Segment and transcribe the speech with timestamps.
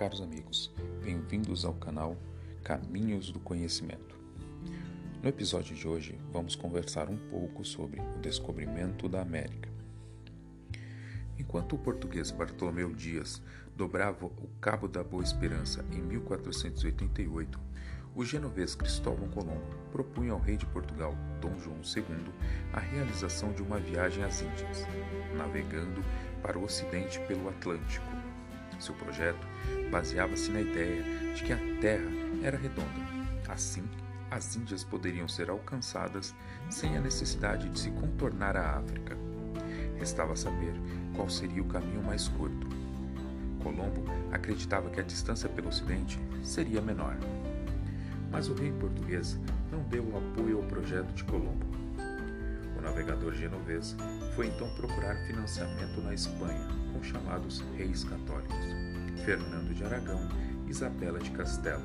[0.00, 0.72] caros amigos,
[1.04, 2.16] bem-vindos ao canal
[2.64, 4.18] Caminhos do Conhecimento.
[5.22, 9.68] No episódio de hoje, vamos conversar um pouco sobre o descobrimento da América.
[11.38, 13.42] Enquanto o português Bartolomeu Dias
[13.76, 17.60] dobrava o Cabo da Boa Esperança em 1488,
[18.14, 22.32] o genovês Cristóvão Colombo propunha ao rei de Portugal, Dom João II,
[22.72, 24.86] a realização de uma viagem às Índias,
[25.36, 26.02] navegando
[26.40, 28.19] para o ocidente pelo Atlântico
[28.80, 29.46] seu projeto
[29.90, 31.02] baseava-se na ideia
[31.34, 32.10] de que a Terra
[32.42, 32.88] era redonda.
[33.48, 33.84] Assim,
[34.30, 36.34] as Índias poderiam ser alcançadas
[36.68, 39.16] sem a necessidade de se contornar a África.
[39.98, 40.72] Restava saber
[41.14, 42.68] qual seria o caminho mais curto.
[43.62, 47.16] Colombo acreditava que a distância pelo Ocidente seria menor.
[48.30, 49.38] Mas o rei português
[49.70, 51.66] não deu apoio ao projeto de Colombo.
[52.78, 53.96] O navegador genovês
[54.34, 58.56] foi então procurar financiamento na Espanha chamados reis católicos,
[59.24, 60.20] Fernando de Aragão
[60.66, 61.84] e Isabela de Castela.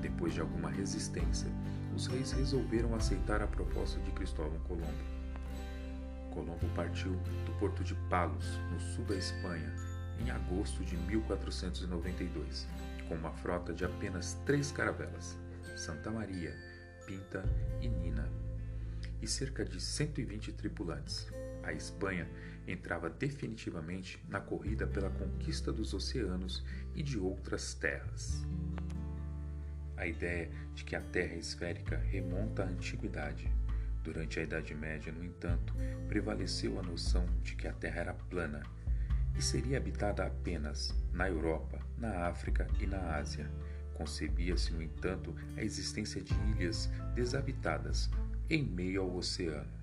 [0.00, 1.48] Depois de alguma resistência,
[1.94, 5.18] os reis resolveram aceitar a proposta de Cristóvão Colombo.
[6.32, 7.12] Colombo partiu
[7.44, 9.74] do porto de Palos, no sul da Espanha,
[10.20, 12.66] em agosto de 1492,
[13.08, 15.36] com uma frota de apenas três caravelas:
[15.76, 16.54] Santa Maria,
[17.06, 17.44] Pinta
[17.80, 18.28] e Nina,
[19.20, 21.26] e cerca de 120 tripulantes
[21.62, 22.26] a Espanha
[22.72, 28.44] entrava definitivamente na corrida pela conquista dos oceanos e de outras terras.
[29.96, 33.50] A ideia de que a Terra é esférica remonta à antiguidade.
[34.04, 35.74] Durante a Idade Média, no entanto,
[36.06, 38.62] prevaleceu a noção de que a Terra era plana
[39.36, 43.50] e seria habitada apenas na Europa, na África e na Ásia.
[43.94, 48.08] Concebia-se, no entanto, a existência de ilhas desabitadas
[48.48, 49.77] em meio ao oceano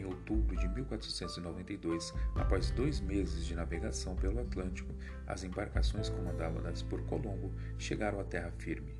[0.00, 4.92] em outubro de 1492, após dois meses de navegação pelo Atlântico,
[5.26, 8.94] as embarcações comandadas por Colombo chegaram à terra firme.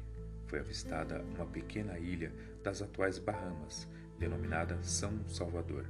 [0.47, 5.87] Foi avistada uma pequena ilha das atuais Bahamas, denominada São Salvador.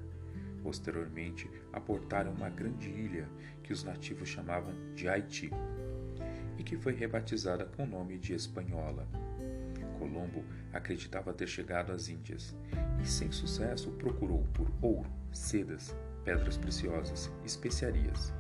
[0.63, 3.29] Posteriormente, aportaram uma grande ilha
[3.63, 5.51] que os nativos chamavam de Haiti
[6.57, 9.07] e que foi rebatizada com o nome de Espanhola.
[10.03, 12.57] Colombo acreditava ter chegado às Índias
[13.01, 18.33] e, sem sucesso, procurou por ouro, sedas, pedras preciosas, especiarias.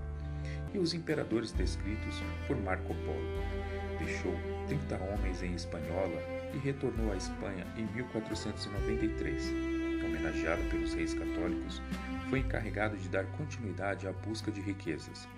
[0.74, 2.16] E os imperadores descritos
[2.48, 3.98] por Marco Polo.
[3.98, 4.34] Deixou
[4.66, 6.20] 30 homens em Espanhola
[6.52, 9.52] e retornou à Espanha em 1493.
[10.04, 11.80] Homenageado pelos reis católicos,
[12.28, 15.28] foi encarregado de dar continuidade à busca de riquezas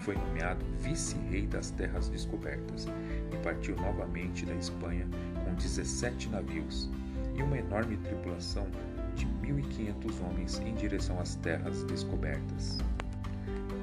[0.00, 2.86] foi nomeado vice-rei das terras descobertas
[3.32, 5.06] e partiu novamente da Espanha
[5.50, 6.88] com 17 navios
[7.34, 8.68] e uma enorme tripulação
[9.16, 12.78] de 1.500 homens em direção às terras descobertas.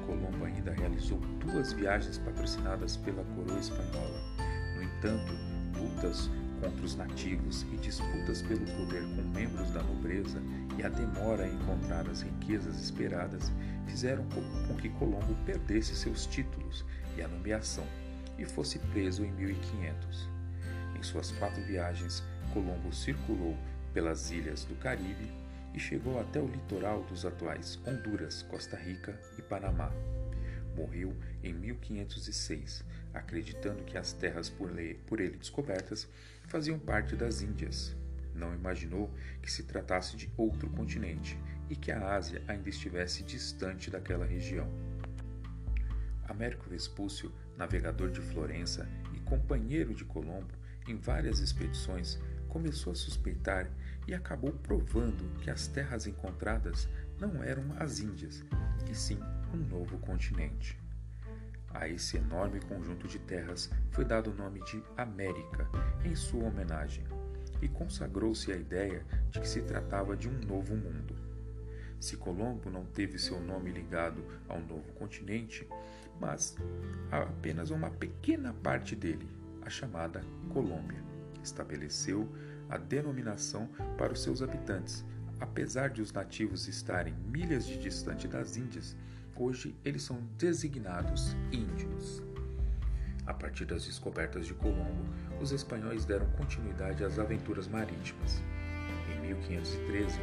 [0.06, 4.20] Colombo ainda realizou duas viagens patrocinadas pela coroa espanhola.
[4.76, 5.32] No entanto,
[5.78, 6.30] lutas
[6.62, 10.40] contra os nativos e disputas pelo poder com membros da nobreza
[10.78, 13.52] e a demora em encontrar as riquezas esperadas
[13.86, 14.24] fizeram
[14.66, 16.84] com que Colombo perdesse seus títulos
[17.16, 17.84] e a nomeação
[18.38, 20.37] e fosse preso em 1500.
[20.98, 23.56] Em suas quatro viagens, Colombo circulou
[23.94, 25.30] pelas ilhas do Caribe
[25.72, 29.92] e chegou até o litoral dos atuais Honduras, Costa Rica e Panamá.
[30.74, 32.82] Morreu em 1506,
[33.14, 36.08] acreditando que as terras por ele descobertas
[36.48, 37.94] faziam parte das Índias.
[38.34, 39.08] Não imaginou
[39.40, 41.38] que se tratasse de outro continente
[41.70, 44.68] e que a Ásia ainda estivesse distante daquela região.
[46.28, 50.57] Américo Vespúcio, navegador de Florença e companheiro de Colombo
[50.92, 52.18] em várias expedições,
[52.48, 53.70] começou a suspeitar
[54.06, 56.88] e acabou provando que as terras encontradas
[57.20, 58.44] não eram as Índias,
[58.90, 59.20] e sim
[59.52, 60.78] um novo continente.
[61.70, 65.68] A esse enorme conjunto de terras foi dado o nome de América,
[66.04, 67.04] em sua homenagem,
[67.60, 71.14] e consagrou-se a ideia de que se tratava de um novo mundo.
[72.00, 75.68] Se Colombo não teve seu nome ligado ao novo continente,
[76.20, 76.56] mas
[77.10, 79.28] a apenas uma pequena parte dele,
[79.62, 80.20] a chamada
[80.50, 81.02] Colômbia,
[81.42, 82.28] estabeleceu
[82.68, 85.04] a denominação para os seus habitantes.
[85.40, 88.96] Apesar de os nativos estarem milhas de distante das Índias,
[89.40, 92.20] Hoje eles são designados índios.
[93.24, 95.04] A partir das descobertas de Colombo,
[95.40, 98.42] os espanhóis deram continuidade às aventuras marítimas.
[99.14, 100.18] Em 1513,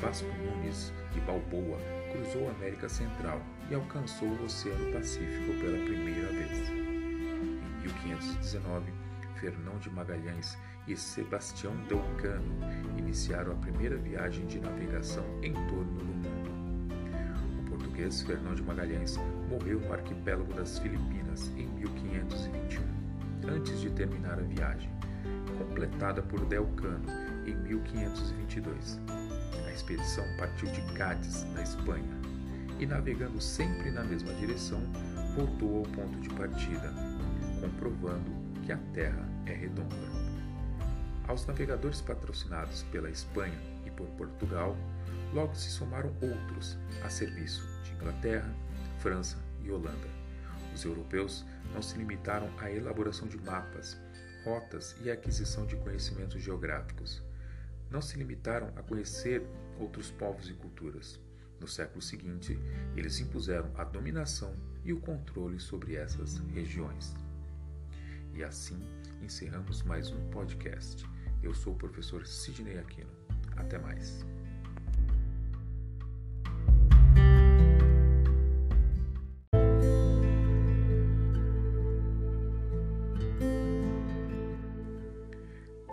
[0.00, 1.78] Vasco Nunes de Balboa
[2.10, 3.40] cruzou a América Central
[3.70, 6.75] e alcançou o Oceano Pacífico pela primeira vez.
[8.26, 8.92] Em 1519,
[9.40, 12.56] Fernão de Magalhães e Sebastião Delcano
[12.96, 16.56] iniciaram a primeira viagem de navegação em torno do mundo
[17.96, 19.16] português Fernão de Magalhães
[19.48, 22.82] morreu no arquipélago das Filipinas em 1521,
[23.48, 24.90] antes de terminar a viagem,
[25.58, 27.06] completada por Delcano
[27.46, 29.00] em 1522.
[29.66, 32.20] A expedição partiu de Cádiz, na Espanha,
[32.78, 34.82] e navegando sempre na mesma direção,
[35.34, 36.92] voltou ao ponto de partida,
[37.66, 38.30] comprovando
[38.64, 39.94] que a Terra é redonda.
[41.26, 44.76] Aos navegadores patrocinados pela Espanha e por Portugal,
[45.32, 48.48] logo se somaram outros a serviço de Inglaterra,
[49.00, 50.08] França e Holanda.
[50.72, 53.98] Os europeus não se limitaram à elaboração de mapas,
[54.44, 57.22] rotas e aquisição de conhecimentos geográficos.
[57.90, 59.44] Não se limitaram a conhecer
[59.80, 61.18] outros povos e culturas.
[61.58, 62.58] No século seguinte,
[62.94, 64.54] eles impuseram a dominação
[64.84, 67.14] e o controle sobre essas regiões.
[68.36, 68.78] E assim
[69.22, 71.06] encerramos mais um podcast.
[71.42, 73.08] Eu sou o professor Sidney Aquino.
[73.56, 74.26] Até mais.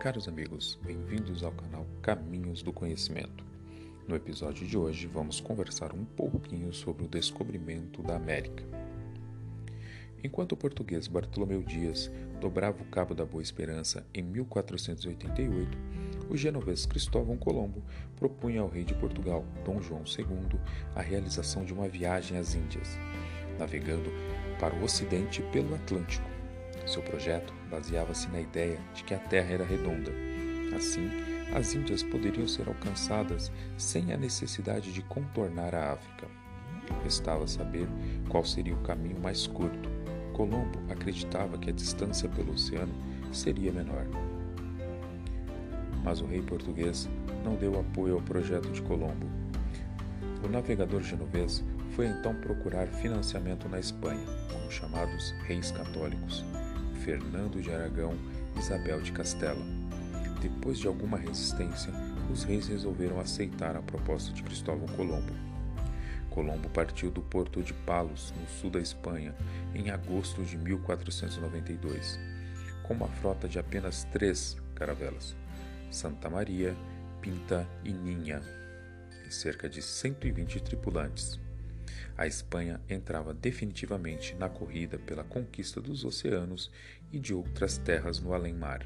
[0.01, 3.45] Caros amigos, bem-vindos ao canal Caminhos do Conhecimento.
[4.05, 8.82] No episódio de hoje, vamos conversar um pouquinho sobre o descobrimento da América.
[10.23, 12.09] Enquanto o português Bartolomeu Dias
[12.39, 15.77] dobrava o Cabo da Boa Esperança em 1488,
[16.29, 17.83] o genovês Cristóvão Colombo
[18.15, 20.59] propunha ao rei de Portugal, Dom João II,
[20.95, 22.97] a realização de uma viagem às Índias,
[23.59, 24.09] navegando
[24.59, 26.33] para o ocidente pelo Atlântico
[26.85, 30.11] seu projeto baseava-se na ideia de que a Terra era redonda.
[30.75, 31.09] Assim,
[31.53, 36.27] as Índias poderiam ser alcançadas sem a necessidade de contornar a África.
[37.03, 37.87] Restava saber
[38.29, 39.89] qual seria o caminho mais curto.
[40.33, 42.93] Colombo acreditava que a distância pelo oceano
[43.31, 44.05] seria menor.
[46.03, 47.09] Mas o rei português
[47.45, 49.27] não deu apoio ao projeto de Colombo.
[50.43, 51.63] O navegador genovês
[51.95, 56.43] foi então procurar financiamento na Espanha, com os chamados reis católicos.
[57.03, 58.13] Fernando de Aragão
[58.55, 59.63] e Isabel de Castela.
[60.41, 61.93] Depois de alguma resistência,
[62.31, 65.33] os reis resolveram aceitar a proposta de Cristóvão Colombo.
[66.33, 69.35] Colombo partiu do porto de Palos, no sul da Espanha,
[69.73, 72.19] em agosto de 1492,
[72.83, 75.35] com uma frota de apenas três caravelas:
[75.91, 76.75] Santa Maria,
[77.21, 78.41] Pinta e Ninha,
[79.27, 81.39] e cerca de 120 tripulantes
[82.17, 86.71] a Espanha entrava definitivamente na corrida pela conquista dos oceanos
[87.11, 88.85] e de outras terras no além-mar.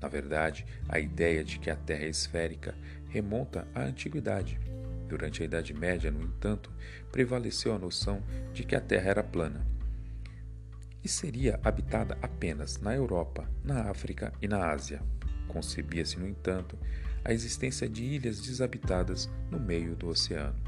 [0.00, 2.74] Na verdade, a ideia de que a Terra é esférica
[3.08, 4.60] remonta à antiguidade.
[5.08, 6.70] Durante a Idade Média, no entanto,
[7.10, 8.22] prevaleceu a noção
[8.52, 9.66] de que a Terra era plana
[11.02, 15.00] e seria habitada apenas na Europa, na África e na Ásia.
[15.46, 16.78] Concebia-se, no entanto,
[17.24, 20.60] a existência de ilhas desabitadas no meio do oceano.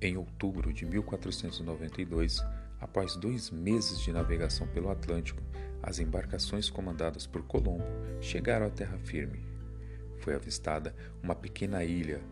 [0.00, 2.42] Em outubro de 1492,
[2.80, 5.42] após dois meses de navegação pelo Atlântico,
[5.82, 7.84] as embarcações comandadas por Colombo
[8.20, 9.44] chegaram à terra firme.
[10.20, 12.22] Foi avistada uma pequena ilha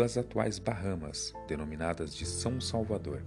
[0.00, 3.22] das atuais Bahamas, denominadas de São Salvador.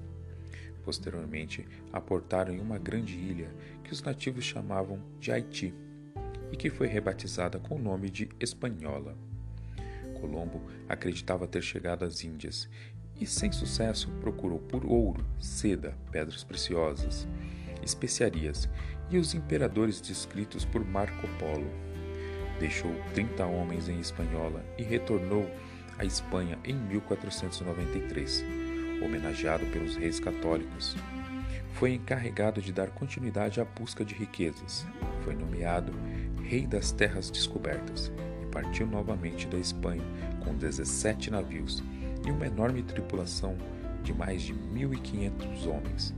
[0.83, 3.53] Posteriormente, aportaram em uma grande ilha
[3.83, 5.71] que os nativos chamavam de Haiti
[6.51, 9.15] e que foi rebatizada com o nome de Espanhola.
[10.19, 12.67] Colombo acreditava ter chegado às Índias
[13.21, 17.27] e, sem sucesso, procurou por ouro, seda, pedras preciosas,
[17.83, 18.67] especiarias
[19.11, 21.69] e os imperadores descritos por Marco Polo.
[22.59, 25.47] Deixou 30 homens em Espanhola e retornou
[25.97, 28.43] à Espanha em 1493,
[29.03, 30.95] homenageado pelos reis católicos.
[31.73, 34.85] Foi encarregado de dar continuidade à busca de riquezas.
[35.23, 35.93] Foi nomeado
[36.43, 40.03] Rei das Terras Descobertas e partiu novamente da Espanha
[40.43, 41.83] com 17 navios
[42.25, 43.57] e uma enorme tripulação
[44.03, 46.13] de mais de 1.500 homens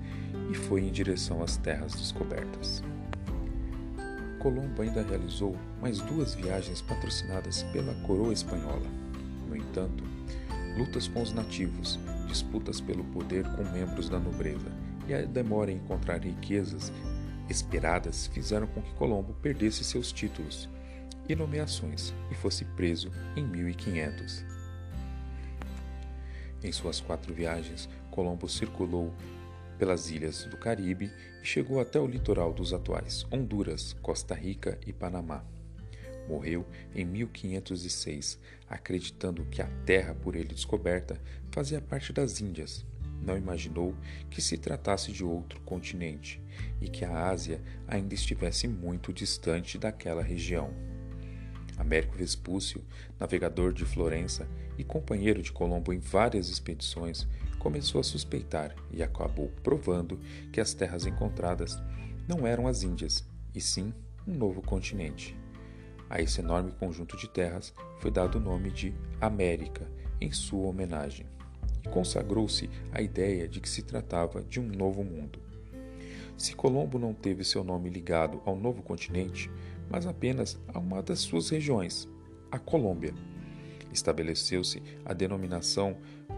[0.52, 2.84] e foi em direção às terras descobertas.
[4.40, 9.05] Colombo ainda realizou mais duas viagens patrocinadas pela coroa espanhola.
[9.56, 10.04] No entanto,
[10.78, 11.98] lutas com os nativos,
[12.28, 14.70] disputas pelo poder com membros da nobreza
[15.08, 16.92] e a demora em encontrar riquezas
[17.50, 20.68] esperadas fizeram com que Colombo perdesse seus títulos
[21.30, 24.44] e nomeações e fosse preso em 1500.
[26.62, 29.14] Em suas quatro viagens, Colombo circulou
[29.78, 31.10] pelas ilhas do Caribe
[31.42, 35.55] e chegou até o litoral dos atuais Honduras, Costa Rica e Panamá.
[36.28, 38.40] Morreu em 1506,
[38.70, 41.20] acreditando que a terra por ele descoberta
[41.52, 42.86] fazia parte das Índias.
[43.22, 43.96] Não imaginou
[44.30, 46.42] que se tratasse de outro continente
[46.82, 50.74] e que a Ásia ainda estivesse muito distante daquela região.
[51.78, 52.84] Américo Vespúcio,
[53.20, 57.28] navegador de Florença e companheiro de Colombo em várias expedições,
[57.60, 60.20] começou a suspeitar e acabou provando
[60.52, 61.82] que as terras encontradas
[62.28, 63.94] não eram as Índias, e sim
[64.28, 65.36] um novo continente.
[66.10, 69.88] A esse enorme conjunto de terras foi dado o nome de América,
[70.22, 71.26] em sua homenagem,
[71.84, 75.40] e consagrou-se a ideia de que se tratava de um novo mundo.
[76.38, 79.50] Se Colombo não teve seu nome ligado ao novo continente,
[79.90, 82.08] mas apenas a uma das suas regiões,
[82.52, 83.14] a Colômbia,
[83.92, 85.98] estabeleceu-se a denominação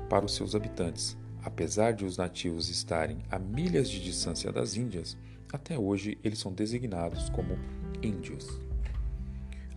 [0.10, 1.18] para os seus habitantes.
[1.44, 5.18] Apesar de os nativos estarem a milhas de distância das Índias,
[5.52, 7.58] até hoje eles são designados como
[8.02, 8.67] índios.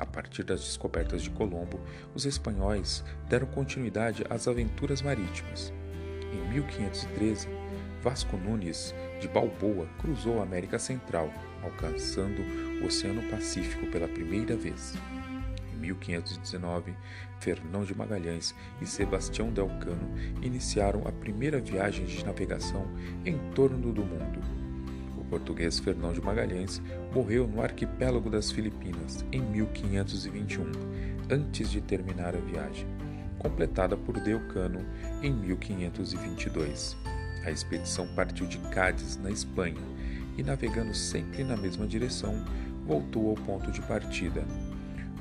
[0.00, 1.78] A partir das descobertas de Colombo,
[2.14, 5.71] os espanhóis deram continuidade às aventuras marítimas.
[6.33, 7.47] Em 1513,
[8.02, 11.30] Vasco Nunes de Balboa cruzou a América Central,
[11.62, 12.40] alcançando
[12.80, 14.95] o Oceano Pacífico pela primeira vez.
[15.78, 16.95] 1519,
[17.38, 22.87] Fernão de Magalhães e Sebastião del Cano iniciaram a primeira viagem de navegação
[23.23, 24.70] em torno do mundo.
[25.30, 26.82] Português Fernão de Magalhães
[27.14, 30.64] morreu no arquipélago das Filipinas em 1521,
[31.30, 32.87] antes de terminar a viagem,
[33.38, 34.84] completada por Delcano
[35.22, 36.96] em 1522.
[37.44, 39.80] A expedição partiu de Cádiz, na Espanha,
[40.37, 42.44] e navegando sempre na mesma direção,
[42.84, 44.44] voltou ao ponto de partida,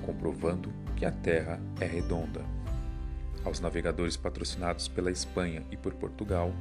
[0.04, 2.42] comprovando que a Terra é redonda.
[3.46, 6.54] Aos navegadores patrocinados pela Espanha e por Portugal,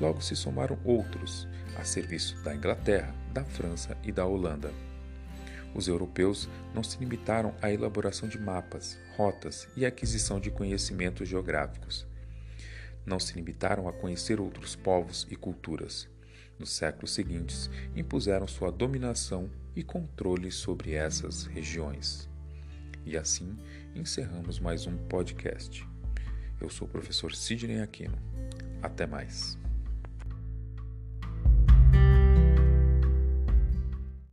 [0.00, 4.72] logo se somaram outros, a serviço da Inglaterra, da França e da Holanda.
[5.74, 12.06] Os europeus não se limitaram à elaboração de mapas, rotas e aquisição de conhecimentos geográficos.
[13.06, 16.08] Não se limitaram a conhecer outros povos e culturas.
[16.58, 22.28] Nos séculos seguintes, impuseram sua dominação e controle sobre essas regiões.
[23.06, 23.56] E assim
[23.94, 25.86] encerramos mais um podcast.
[26.60, 28.18] Eu sou o professor Sidney Aquino.
[28.82, 29.58] Até mais.